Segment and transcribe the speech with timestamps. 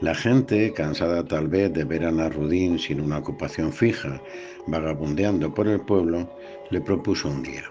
[0.00, 4.22] La gente, cansada tal vez de ver a Narudín sin una ocupación fija,
[4.68, 6.30] vagabundeando por el pueblo,
[6.70, 7.64] le propuso un día.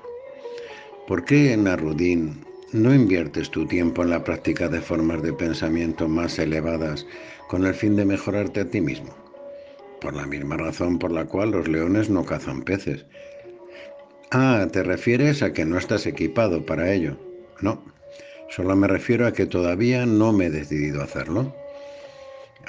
[1.08, 2.44] ¿Por qué, Narudín,
[2.74, 7.08] no inviertes tu tiempo en la práctica de formas de pensamiento más elevadas
[7.48, 9.16] con el fin de mejorarte a ti mismo?
[10.02, 13.06] Por la misma razón por la cual los leones no cazan peces.
[14.32, 17.16] Ah, ¿te refieres a que no estás equipado para ello?
[17.62, 17.86] No,
[18.50, 21.56] solo me refiero a que todavía no me he decidido a hacerlo.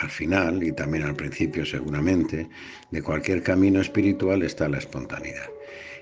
[0.01, 2.49] Al final, y también al principio seguramente,
[2.93, 5.51] de cualquier camino espiritual está la espontaneidad.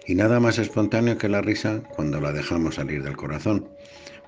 [0.06, 3.68] Y nada más espontáneo que la risa cuando la dejamos salir del corazón.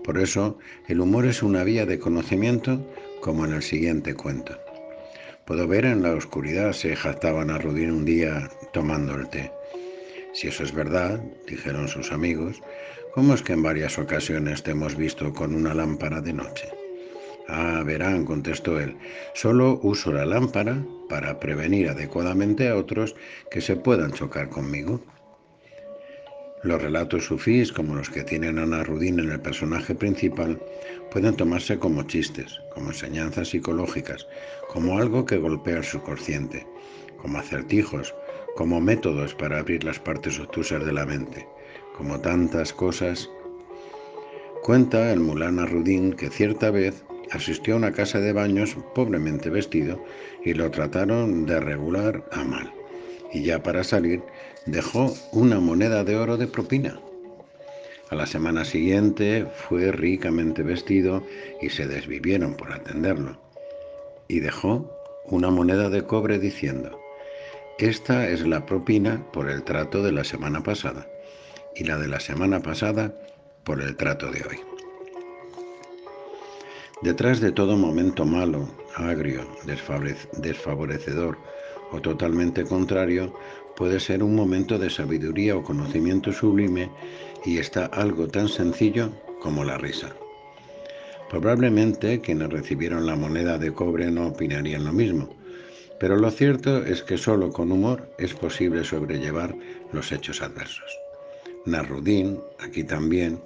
[0.04, 2.82] Por eso, el humor es una vía de conocimiento
[3.20, 4.58] como en el siguiente cuento.
[5.46, 9.52] Puedo ver en la oscuridad, se jactaban a Rudín un día tomando el té.
[10.32, 12.62] Si eso es verdad, dijeron sus amigos,
[13.12, 16.77] ¿cómo es que en varias ocasiones te hemos visto con una lámpara de noche?
[17.50, 18.94] Ah, verán, contestó él,
[19.34, 23.16] solo uso la lámpara para prevenir adecuadamente a otros
[23.50, 25.00] que se puedan chocar conmigo.
[26.62, 30.60] Los relatos sufís, como los que tienen a Narudín en el personaje principal,
[31.10, 34.26] pueden tomarse como chistes, como enseñanzas psicológicas,
[34.68, 36.66] como algo que golpea el subconsciente,
[37.16, 38.14] como acertijos,
[38.56, 41.48] como métodos para abrir las partes obtusas de la mente,
[41.96, 43.30] como tantas cosas.
[44.62, 50.04] Cuenta el mulán Rudín que cierta vez asistió a una casa de baños pobremente vestido
[50.44, 52.72] y lo trataron de regular a mal.
[53.32, 54.22] Y ya para salir
[54.66, 57.00] dejó una moneda de oro de propina.
[58.10, 61.22] A la semana siguiente fue ricamente vestido
[61.60, 63.38] y se desvivieron por atenderlo.
[64.28, 64.90] Y dejó
[65.26, 66.98] una moneda de cobre diciendo,
[67.78, 71.06] esta es la propina por el trato de la semana pasada
[71.76, 73.14] y la de la semana pasada
[73.64, 74.77] por el trato de hoy.
[77.00, 81.38] Detrás de todo momento malo, agrio, desfavorecedor
[81.92, 83.32] o totalmente contrario,
[83.76, 86.90] puede ser un momento de sabiduría o conocimiento sublime
[87.46, 90.12] y está algo tan sencillo como la risa.
[91.30, 95.28] Probablemente quienes recibieron la moneda de cobre no opinarían lo mismo,
[96.00, 99.54] pero lo cierto es que solo con humor es posible sobrellevar
[99.92, 100.98] los hechos adversos.
[101.64, 103.40] Narudín, aquí también,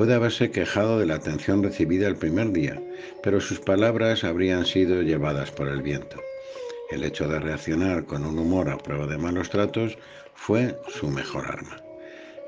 [0.00, 2.80] Puede haberse quejado de la atención recibida el primer día,
[3.22, 6.16] pero sus palabras habrían sido llevadas por el viento.
[6.90, 9.98] El hecho de reaccionar con un humor a prueba de malos tratos
[10.32, 11.76] fue su mejor arma.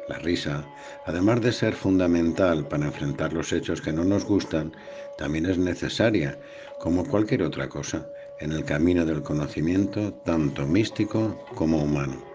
[0.08, 0.66] La risa,
[1.04, 4.72] además de ser fundamental para enfrentar los hechos que no nos gustan,
[5.18, 6.38] también es necesaria,
[6.80, 8.08] como cualquier otra cosa,
[8.40, 12.31] en el camino del conocimiento, tanto místico como humano.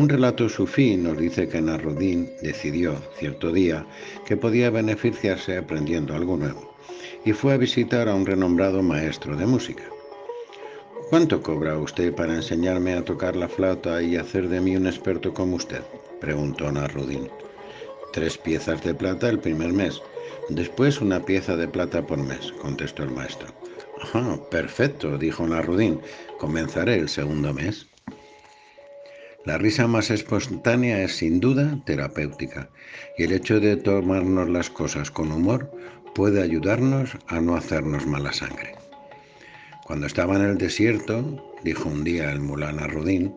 [0.00, 3.84] Un relato sufí nos dice que Narudín decidió cierto día
[4.24, 6.74] que podía beneficiarse aprendiendo algo nuevo
[7.22, 9.82] y fue a visitar a un renombrado maestro de música.
[11.10, 15.34] ¿Cuánto cobra usted para enseñarme a tocar la flauta y hacer de mí un experto
[15.34, 15.82] como usted?
[16.18, 17.28] preguntó Narudín.
[18.14, 20.00] Tres piezas de plata el primer mes,
[20.48, 23.48] después una pieza de plata por mes, contestó el maestro.
[24.00, 26.00] Ajá, perfecto, dijo Narudín.
[26.38, 27.89] Comenzaré el segundo mes.
[29.44, 32.68] La risa más espontánea es sin duda terapéutica
[33.16, 35.70] y el hecho de tomarnos las cosas con humor
[36.14, 38.74] puede ayudarnos a no hacernos mala sangre.
[39.86, 43.34] Cuando estaba en el desierto, dijo un día el mulán Rudín,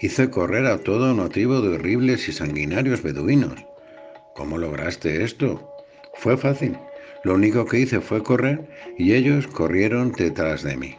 [0.00, 3.64] hice correr a todo una tribu de horribles y sanguinarios beduinos.
[4.34, 5.70] ¿Cómo lograste esto?
[6.14, 6.76] Fue fácil.
[7.22, 8.68] Lo único que hice fue correr
[8.98, 10.96] y ellos corrieron detrás de mí.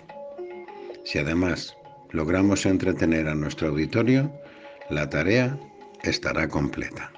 [1.03, 1.76] Si además
[2.11, 4.31] logramos entretener a nuestro auditorio,
[4.89, 5.57] la tarea
[6.03, 7.11] estará completa.